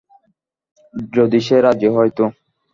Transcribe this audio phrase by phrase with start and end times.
[1.13, 2.25] যদি সে রাজি হয় তো।